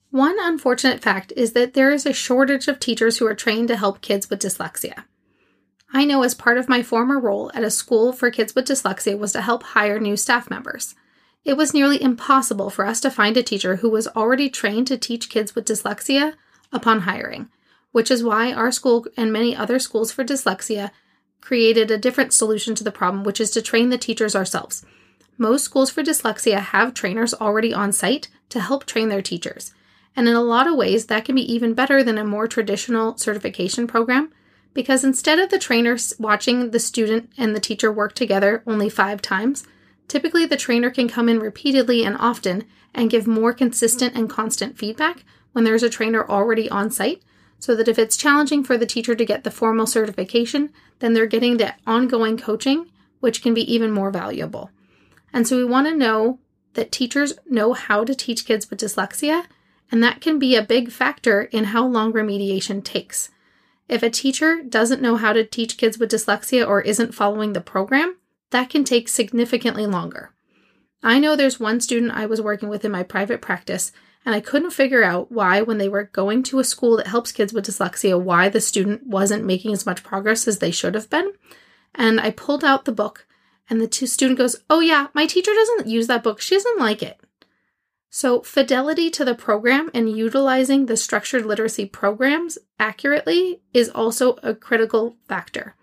One 0.10 0.38
unfortunate 0.40 1.02
fact 1.02 1.34
is 1.36 1.52
that 1.52 1.74
there 1.74 1.92
is 1.92 2.06
a 2.06 2.14
shortage 2.14 2.68
of 2.68 2.80
teachers 2.80 3.18
who 3.18 3.28
are 3.28 3.36
trained 3.36 3.68
to 3.68 3.76
help 3.76 4.02
kids 4.02 4.30
with 4.30 4.40
dyslexia. 4.40 5.04
I 5.94 6.06
know 6.06 6.24
as 6.24 6.34
part 6.34 6.58
of 6.58 6.70
my 6.70 6.82
former 6.82 7.20
role 7.20 7.52
at 7.54 7.64
a 7.64 7.70
school 7.70 8.14
for 8.14 8.32
kids 8.32 8.56
with 8.56 8.66
dyslexia 8.68 9.18
was 9.18 9.34
to 9.34 9.42
help 9.42 9.64
hire 9.64 10.00
new 10.00 10.16
staff 10.16 10.50
members. 10.50 10.96
It 11.44 11.58
was 11.58 11.74
nearly 11.74 12.02
impossible 12.02 12.70
for 12.70 12.86
us 12.86 13.00
to 13.02 13.12
find 13.12 13.38
a 13.38 13.44
teacher 13.44 13.78
who 13.78 13.90
was 13.90 14.08
already 14.10 14.50
trained 14.50 14.88
to 14.88 14.98
teach 14.98 15.30
kids 15.30 15.56
with 15.56 15.66
dyslexia 15.66 16.34
upon 16.72 17.02
hiring, 17.02 17.50
which 17.92 18.12
is 18.12 18.24
why 18.24 18.54
our 18.54 18.72
school 18.72 19.06
and 19.16 19.32
many 19.32 19.56
other 19.56 19.80
schools 19.80 20.12
for 20.12 20.24
dyslexia 20.24 20.92
created 21.42 21.90
a 21.92 21.98
different 21.98 22.34
solution 22.34 22.76
to 22.76 22.84
the 22.84 22.92
problem, 22.92 23.24
which 23.24 23.40
is 23.40 23.52
to 23.52 23.62
train 23.62 23.90
the 23.90 23.98
teachers 23.98 24.36
ourselves. 24.36 24.86
Most 25.38 25.64
schools 25.64 25.90
for 25.90 26.04
dyslexia 26.04 26.60
have 26.60 26.94
trainers 26.94 27.34
already 27.34 27.74
on 27.74 27.92
site 27.92 28.28
to 28.50 28.60
help 28.60 28.86
train 28.86 29.10
their 29.10 29.22
teachers. 29.22 29.74
And 30.16 30.28
in 30.28 30.36
a 30.36 30.42
lot 30.42 30.68
of 30.68 30.76
ways, 30.76 31.06
that 31.06 31.26
can 31.26 31.36
be 31.36 31.54
even 31.54 31.76
better 31.76 32.04
than 32.04 32.18
a 32.18 32.24
more 32.24 32.48
traditional 32.48 33.18
certification 33.18 33.86
program 33.86 34.34
because 34.74 35.04
instead 35.04 35.40
of 35.40 35.50
the 35.50 35.58
trainer 35.58 35.98
watching 36.20 36.70
the 36.70 36.80
student 36.80 37.32
and 37.36 37.56
the 37.56 37.60
teacher 37.60 37.92
work 37.92 38.14
together 38.14 38.62
only 38.68 38.90
five 38.90 39.24
times, 39.24 39.64
typically 40.08 40.46
the 40.46 40.56
trainer 40.56 40.92
can 40.92 41.08
come 41.08 41.28
in 41.28 41.40
repeatedly 41.40 42.04
and 42.04 42.16
often 42.20 42.64
and 42.94 43.10
give 43.10 43.26
more 43.26 43.54
consistent 43.54 44.16
and 44.16 44.30
constant 44.30 44.78
feedback 44.78 45.24
when 45.52 45.64
there's 45.64 45.82
a 45.82 45.90
trainer 45.90 46.28
already 46.30 46.70
on 46.70 46.92
site 46.92 47.24
so 47.60 47.76
that 47.76 47.88
if 47.88 47.98
it's 47.98 48.18
challenging 48.18 48.64
for 48.64 48.78
the 48.78 48.86
teacher 48.86 49.16
to 49.16 49.26
get 49.26 49.44
the 49.44 49.52
formal 49.52 49.88
certification, 49.88 50.72
then 51.00 51.14
they're 51.14 51.26
getting 51.26 51.58
the 51.58 51.74
ongoing 51.86 52.38
coaching, 52.38 52.90
which 53.20 53.42
can 53.42 53.54
be 53.54 53.74
even 53.74 53.92
more 53.92 54.12
valuable. 54.12 54.70
And 55.34 55.48
so 55.48 55.58
we 55.58 55.66
want 55.66 55.88
to 55.88 55.96
know 55.96 56.40
that 56.74 56.92
teachers 56.92 57.34
know 57.50 57.74
how 57.74 58.04
to 58.04 58.16
teach 58.16 58.46
kids 58.46 58.70
with 58.70 58.80
dyslexia, 58.80 59.46
and 59.92 60.04
that 60.04 60.22
can 60.22 60.38
be 60.38 60.56
a 60.56 60.62
big 60.62 60.92
factor 60.92 61.44
in 61.44 61.66
how 61.66 61.86
long 61.86 62.14
remediation 62.14 62.84
takes. 62.84 63.30
If 63.90 64.04
a 64.04 64.10
teacher 64.10 64.62
doesn't 64.62 65.02
know 65.02 65.16
how 65.16 65.34
to 65.34 65.46
teach 65.46 65.78
kids 65.78 65.98
with 65.98 66.12
dyslexia 66.12 66.68
or 66.68 66.82
isn't 66.82 67.16
following 67.16 67.54
the 67.54 67.62
program, 67.62 68.18
that 68.52 68.70
can 68.70 68.84
take 68.84 69.10
significantly 69.10 69.86
longer. 69.86 70.34
I 71.04 71.20
know 71.20 71.36
there's 71.36 71.60
one 71.60 71.80
student 71.80 72.12
I 72.12 72.26
was 72.26 72.42
working 72.42 72.70
with 72.70 72.84
in 72.84 72.92
my 72.92 73.04
private 73.04 73.42
practice 73.42 73.92
and 74.28 74.36
I 74.36 74.42
couldn't 74.42 74.72
figure 74.72 75.06
out 75.06 75.32
why, 75.32 75.62
when 75.62 75.78
they 75.78 75.88
were 75.88 76.04
going 76.04 76.44
to 76.44 76.60
a 76.60 76.64
school 76.66 76.98
that 76.98 77.08
helps 77.08 77.32
kids 77.32 77.54
with 77.54 77.66
dyslexia, 77.66 78.22
why 78.22 78.50
the 78.50 78.60
student 78.60 79.08
wasn't 79.08 79.46
making 79.46 79.72
as 79.72 79.86
much 79.86 80.04
progress 80.04 80.50
as 80.50 80.60
they 80.60 80.70
should 80.70 80.96
have 80.96 81.10
been. 81.10 81.32
And 81.96 82.20
I 82.20 82.32
pulled 82.32 82.66
out 82.66 82.84
the 82.84 82.92
book, 82.92 83.26
and 83.70 83.80
the 83.80 84.06
student 84.06 84.38
goes, 84.38 84.58
Oh, 84.70 84.82
yeah, 84.82 85.08
my 85.14 85.28
teacher 85.28 85.54
doesn't 85.54 85.88
use 85.88 86.08
that 86.08 86.24
book. 86.24 86.42
She 86.42 86.56
doesn't 86.56 86.78
like 86.78 87.02
it. 87.02 87.22
So, 88.10 88.42
fidelity 88.42 89.10
to 89.12 89.24
the 89.24 89.34
program 89.34 89.90
and 89.94 90.10
utilizing 90.10 90.88
the 90.88 90.98
structured 90.98 91.46
literacy 91.46 91.86
programs 91.86 92.58
accurately 92.78 93.62
is 93.74 93.88
also 93.88 94.40
a 94.44 94.54
critical 94.54 95.16
factor. 95.30 95.78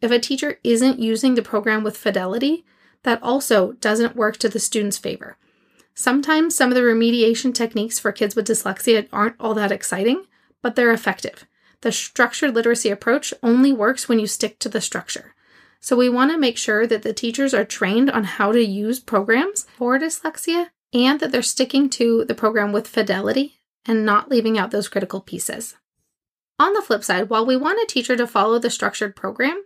If 0.00 0.10
a 0.10 0.18
teacher 0.18 0.58
isn't 0.64 0.98
using 0.98 1.36
the 1.36 1.42
program 1.42 1.84
with 1.84 1.96
fidelity, 1.96 2.64
that 3.04 3.22
also 3.22 3.74
doesn't 3.74 4.16
work 4.16 4.38
to 4.38 4.48
the 4.48 4.58
student's 4.58 4.98
favor. 4.98 5.36
Sometimes 5.94 6.56
some 6.56 6.70
of 6.70 6.74
the 6.74 6.80
remediation 6.80 7.54
techniques 7.54 7.98
for 7.98 8.12
kids 8.12 8.34
with 8.34 8.46
dyslexia 8.46 9.08
aren't 9.12 9.36
all 9.38 9.54
that 9.54 9.72
exciting, 9.72 10.24
but 10.60 10.74
they're 10.74 10.92
effective. 10.92 11.46
The 11.82 11.92
structured 11.92 12.54
literacy 12.54 12.90
approach 12.90 13.32
only 13.42 13.72
works 13.72 14.08
when 14.08 14.18
you 14.18 14.26
stick 14.26 14.58
to 14.60 14.68
the 14.68 14.80
structure. 14.80 15.34
So 15.80 15.96
we 15.96 16.08
want 16.08 16.32
to 16.32 16.38
make 16.38 16.56
sure 16.56 16.86
that 16.86 17.02
the 17.02 17.12
teachers 17.12 17.52
are 17.52 17.64
trained 17.64 18.10
on 18.10 18.24
how 18.24 18.52
to 18.52 18.64
use 18.64 18.98
programs 18.98 19.66
for 19.76 19.98
dyslexia 19.98 20.70
and 20.92 21.20
that 21.20 21.30
they're 21.30 21.42
sticking 21.42 21.90
to 21.90 22.24
the 22.24 22.34
program 22.34 22.72
with 22.72 22.88
fidelity 22.88 23.60
and 23.84 24.06
not 24.06 24.30
leaving 24.30 24.58
out 24.58 24.70
those 24.70 24.88
critical 24.88 25.20
pieces. 25.20 25.76
On 26.58 26.72
the 26.72 26.82
flip 26.82 27.04
side, 27.04 27.28
while 27.28 27.44
we 27.44 27.56
want 27.56 27.80
a 27.82 27.86
teacher 27.86 28.16
to 28.16 28.26
follow 28.26 28.58
the 28.58 28.70
structured 28.70 29.14
program, 29.14 29.64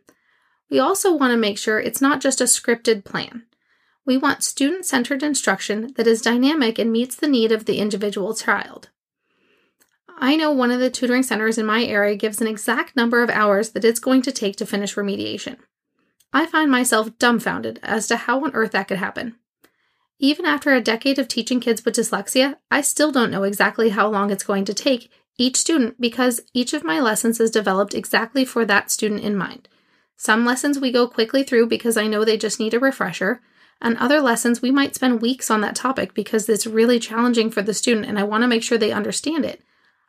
we 0.71 0.79
also 0.79 1.15
want 1.15 1.31
to 1.31 1.37
make 1.37 1.57
sure 1.57 1.79
it's 1.79 2.01
not 2.01 2.21
just 2.21 2.41
a 2.41 2.45
scripted 2.45 3.05
plan. 3.05 3.45
We 4.09 4.17
want 4.17 4.43
student 4.43 4.87
centered 4.87 5.23
instruction 5.23 5.93
that 5.97 6.07
is 6.07 6.23
dynamic 6.23 6.79
and 6.79 6.91
meets 6.91 7.15
the 7.15 7.29
need 7.29 7.53
of 7.53 7.67
the 7.67 7.79
individual 7.79 8.33
child. 8.33 8.89
I 10.19 10.35
know 10.35 10.51
one 10.51 10.71
of 10.71 10.81
the 10.81 10.89
tutoring 10.89 11.23
centers 11.23 11.59
in 11.59 11.67
my 11.67 11.85
area 11.85 12.17
gives 12.17 12.41
an 12.41 12.47
exact 12.47 12.97
number 12.97 13.23
of 13.23 13.29
hours 13.29 13.73
that 13.73 13.85
it's 13.85 14.01
going 14.01 14.23
to 14.23 14.33
take 14.33 14.57
to 14.57 14.65
finish 14.65 14.95
remediation. 14.95 15.59
I 16.33 16.47
find 16.47 16.71
myself 16.71 17.19
dumbfounded 17.19 17.81
as 17.83 18.07
to 18.07 18.17
how 18.17 18.43
on 18.43 18.55
earth 18.55 18.71
that 18.71 18.89
could 18.89 18.97
happen. 18.97 19.37
Even 20.19 20.47
after 20.47 20.73
a 20.73 20.81
decade 20.81 21.19
of 21.19 21.29
teaching 21.29 21.61
kids 21.61 21.85
with 21.85 21.97
dyslexia, 21.97 22.57
I 22.71 22.81
still 22.81 23.13
don't 23.13 23.31
know 23.31 23.43
exactly 23.43 23.91
how 23.91 24.09
long 24.09 24.31
it's 24.31 24.43
going 24.43 24.65
to 24.65 24.75
take 24.75 25.11
each 25.37 25.57
student 25.59 26.01
because 26.01 26.41
each 26.55 26.73
of 26.73 26.83
my 26.83 26.99
lessons 26.99 27.41
is 27.41 27.51
developed 27.51 27.93
exactly 27.93 28.47
for 28.47 28.65
that 28.65 28.91
student 28.91 29.21
in 29.21 29.37
mind. 29.37 29.69
Some 30.17 30.47
lessons 30.47 30.79
we 30.79 30.93
go 30.93 31.07
quickly 31.07 31.43
through 31.43 31.67
because 31.67 31.99
I 31.99 32.07
know 32.07 32.25
they 32.25 32.39
just 32.39 32.59
need 32.59 32.73
a 32.73 32.81
refresher, 32.81 33.43
and 33.81 33.97
other 33.97 34.21
lessons, 34.21 34.61
we 34.61 34.71
might 34.71 34.95
spend 34.95 35.23
weeks 35.23 35.51
on 35.51 35.61
that 35.61 35.77
topic 35.77 36.15
because 36.15 36.49
it's 36.49 36.67
really 36.67 36.99
challenging 36.99 37.51
for 37.51 37.63
the 37.63 37.75
student 37.75 38.07
and 38.07 38.19
I 38.19 38.25
want 38.25 38.43
to 38.43 38.49
make 38.49 38.63
sure 38.63 38.77
they 38.77 38.93
understand 38.93 39.45
it. 39.45 39.63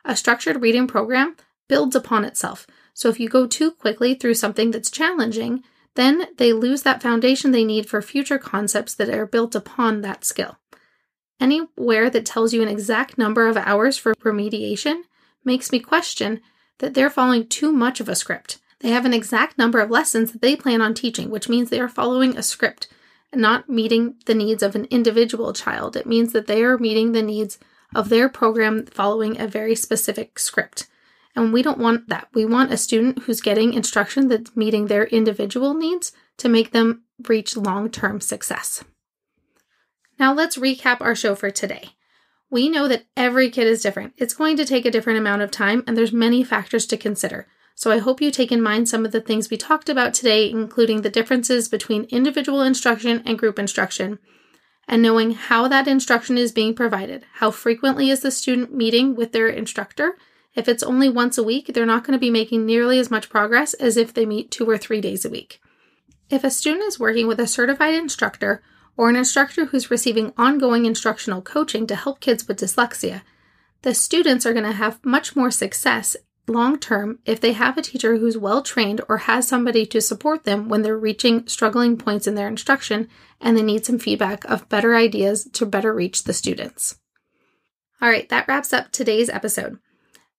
A 0.04 0.16
structured 0.16 0.60
reading 0.60 0.86
program 0.86 1.36
builds 1.68 1.94
upon 1.94 2.24
itself. 2.24 2.66
So 2.94 3.08
if 3.08 3.20
you 3.20 3.28
go 3.28 3.46
too 3.46 3.70
quickly 3.70 4.14
through 4.14 4.34
something 4.34 4.72
that's 4.72 4.90
challenging, 4.90 5.62
then 5.94 6.26
they 6.36 6.52
lose 6.52 6.82
that 6.82 7.02
foundation 7.02 7.52
they 7.52 7.64
need 7.64 7.88
for 7.88 8.02
future 8.02 8.38
concepts 8.38 8.94
that 8.94 9.08
are 9.08 9.26
built 9.26 9.54
upon 9.54 10.00
that 10.00 10.24
skill. 10.24 10.58
Anywhere 11.40 12.10
that 12.10 12.26
tells 12.26 12.52
you 12.52 12.62
an 12.62 12.68
exact 12.68 13.16
number 13.16 13.46
of 13.46 13.56
hours 13.56 13.96
for 13.96 14.14
remediation 14.16 15.02
makes 15.44 15.72
me 15.72 15.78
question 15.78 16.40
that 16.78 16.94
they're 16.94 17.10
following 17.10 17.46
too 17.46 17.72
much 17.72 18.00
of 18.00 18.08
a 18.08 18.16
script. 18.16 18.58
They 18.80 18.90
have 18.90 19.04
an 19.04 19.14
exact 19.14 19.58
number 19.58 19.80
of 19.80 19.90
lessons 19.90 20.32
that 20.32 20.42
they 20.42 20.56
plan 20.56 20.82
on 20.82 20.94
teaching, 20.94 21.30
which 21.30 21.48
means 21.48 21.70
they 21.70 21.80
are 21.80 21.88
following 21.88 22.36
a 22.36 22.42
script 22.42 22.88
not 23.34 23.68
meeting 23.68 24.16
the 24.26 24.34
needs 24.34 24.62
of 24.62 24.74
an 24.74 24.86
individual 24.86 25.52
child. 25.52 25.96
It 25.96 26.06
means 26.06 26.32
that 26.32 26.46
they 26.46 26.62
are 26.62 26.78
meeting 26.78 27.12
the 27.12 27.22
needs 27.22 27.58
of 27.94 28.08
their 28.08 28.28
program 28.28 28.86
following 28.86 29.40
a 29.40 29.46
very 29.46 29.74
specific 29.74 30.38
script. 30.38 30.88
And 31.36 31.52
we 31.52 31.62
don't 31.62 31.78
want 31.78 32.08
that. 32.08 32.28
We 32.34 32.44
want 32.44 32.72
a 32.72 32.76
student 32.76 33.20
who's 33.20 33.40
getting 33.40 33.72
instruction 33.72 34.28
that's 34.28 34.56
meeting 34.56 34.86
their 34.86 35.04
individual 35.04 35.74
needs 35.74 36.12
to 36.38 36.48
make 36.48 36.72
them 36.72 37.02
reach 37.28 37.56
long 37.56 37.90
term 37.90 38.20
success. 38.20 38.84
Now, 40.18 40.34
let's 40.34 40.56
recap 40.58 41.00
our 41.00 41.14
show 41.14 41.34
for 41.34 41.50
today. 41.50 41.90
We 42.50 42.68
know 42.68 42.88
that 42.88 43.06
every 43.16 43.48
kid 43.48 43.68
is 43.68 43.82
different. 43.82 44.14
It's 44.16 44.34
going 44.34 44.56
to 44.56 44.64
take 44.64 44.84
a 44.84 44.90
different 44.90 45.20
amount 45.20 45.42
of 45.42 45.52
time, 45.52 45.84
and 45.86 45.96
there's 45.96 46.12
many 46.12 46.42
factors 46.42 46.84
to 46.86 46.96
consider. 46.96 47.46
So 47.80 47.90
I 47.90 47.96
hope 47.96 48.20
you 48.20 48.30
take 48.30 48.52
in 48.52 48.60
mind 48.60 48.90
some 48.90 49.06
of 49.06 49.12
the 49.12 49.22
things 49.22 49.48
we 49.48 49.56
talked 49.56 49.88
about 49.88 50.12
today, 50.12 50.50
including 50.50 51.00
the 51.00 51.08
differences 51.08 51.66
between 51.66 52.04
individual 52.10 52.60
instruction 52.60 53.22
and 53.24 53.38
group 53.38 53.58
instruction, 53.58 54.18
and 54.86 55.00
knowing 55.00 55.30
how 55.30 55.66
that 55.66 55.88
instruction 55.88 56.36
is 56.36 56.52
being 56.52 56.74
provided. 56.74 57.24
How 57.36 57.50
frequently 57.50 58.10
is 58.10 58.20
the 58.20 58.30
student 58.30 58.74
meeting 58.74 59.16
with 59.16 59.32
their 59.32 59.48
instructor? 59.48 60.18
If 60.54 60.68
it's 60.68 60.82
only 60.82 61.08
once 61.08 61.38
a 61.38 61.42
week, 61.42 61.68
they're 61.72 61.86
not 61.86 62.04
going 62.04 62.12
to 62.12 62.18
be 62.18 62.28
making 62.28 62.66
nearly 62.66 62.98
as 62.98 63.10
much 63.10 63.30
progress 63.30 63.72
as 63.72 63.96
if 63.96 64.12
they 64.12 64.26
meet 64.26 64.50
two 64.50 64.68
or 64.68 64.76
three 64.76 65.00
days 65.00 65.24
a 65.24 65.30
week. 65.30 65.58
If 66.28 66.44
a 66.44 66.50
student 66.50 66.84
is 66.84 67.00
working 67.00 67.26
with 67.26 67.40
a 67.40 67.46
certified 67.46 67.94
instructor 67.94 68.62
or 68.94 69.08
an 69.08 69.16
instructor 69.16 69.64
who's 69.64 69.90
receiving 69.90 70.34
ongoing 70.36 70.84
instructional 70.84 71.40
coaching 71.40 71.86
to 71.86 71.96
help 71.96 72.20
kids 72.20 72.46
with 72.46 72.58
dyslexia, 72.58 73.22
the 73.80 73.94
students 73.94 74.44
are 74.44 74.52
going 74.52 74.66
to 74.66 74.72
have 74.72 75.02
much 75.02 75.34
more 75.34 75.50
success 75.50 76.14
long 76.50 76.78
term 76.78 77.18
if 77.24 77.40
they 77.40 77.52
have 77.52 77.78
a 77.78 77.82
teacher 77.82 78.16
who's 78.16 78.36
well 78.36 78.62
trained 78.62 79.00
or 79.08 79.18
has 79.18 79.46
somebody 79.46 79.86
to 79.86 80.00
support 80.00 80.44
them 80.44 80.68
when 80.68 80.82
they're 80.82 80.98
reaching 80.98 81.46
struggling 81.46 81.96
points 81.96 82.26
in 82.26 82.34
their 82.34 82.48
instruction 82.48 83.08
and 83.40 83.56
they 83.56 83.62
need 83.62 83.86
some 83.86 83.98
feedback 83.98 84.44
of 84.44 84.68
better 84.68 84.94
ideas 84.94 85.48
to 85.52 85.64
better 85.64 85.94
reach 85.94 86.24
the 86.24 86.32
students. 86.32 86.98
All 88.02 88.08
right, 88.08 88.28
that 88.28 88.48
wraps 88.48 88.72
up 88.72 88.90
today's 88.90 89.28
episode. 89.28 89.78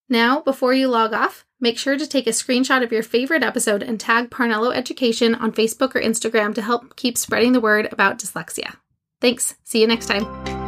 Now, 0.09 0.41
before 0.41 0.73
you 0.73 0.87
log 0.87 1.13
off, 1.13 1.45
make 1.59 1.77
sure 1.77 1.97
to 1.97 2.05
take 2.05 2.27
a 2.27 2.31
screenshot 2.31 2.83
of 2.83 2.91
your 2.91 3.03
favorite 3.03 3.43
episode 3.43 3.81
and 3.81 3.99
tag 3.99 4.29
Parnello 4.29 4.75
Education 4.75 5.35
on 5.35 5.53
Facebook 5.53 5.95
or 5.95 6.01
Instagram 6.01 6.53
to 6.55 6.61
help 6.61 6.95
keep 6.97 7.17
spreading 7.17 7.53
the 7.53 7.61
word 7.61 7.87
about 7.91 8.19
dyslexia. 8.19 8.75
Thanks. 9.21 9.55
See 9.63 9.79
you 9.79 9.87
next 9.87 10.07
time. 10.07 10.60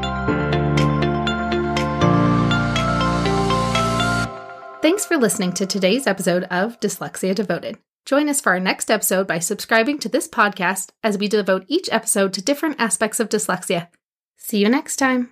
Thanks 4.84 5.06
for 5.06 5.16
listening 5.16 5.54
to 5.54 5.66
today's 5.66 6.08
episode 6.08 6.44
of 6.52 6.78
Dyslexia 6.82 7.34
Devoted. 7.34 7.78
Join 8.06 8.28
us 8.28 8.42
for 8.42 8.52
our 8.52 8.60
next 8.60 8.92
episode 8.92 9.26
by 9.28 9.40
subscribing 9.40 9.98
to 10.00 10.10
this 10.10 10.28
podcast 10.28 10.90
as 11.02 11.18
we 11.18 11.30
devote 11.30 11.64
each 11.70 11.88
episode 11.90 12.34
to 12.34 12.42
different 12.42 12.76
aspects 12.82 13.22
of 13.22 13.30
dyslexia. 13.30 13.88
See 14.36 14.58
you 14.58 14.68
next 14.68 14.98
time. 14.98 15.30